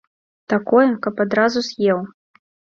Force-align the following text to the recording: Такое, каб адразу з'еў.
Такое, 0.53 0.87
каб 1.05 1.23
адразу 1.27 1.65
з'еў. 1.71 2.05